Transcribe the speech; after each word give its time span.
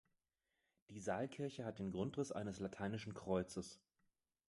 Die 0.89 0.99
Saalkirche 0.99 1.63
hat 1.63 1.77
den 1.77 1.91
Grundriss 1.91 2.31
eines 2.31 2.59
lateinischen 2.59 3.13
Kreuzes. 3.13 3.79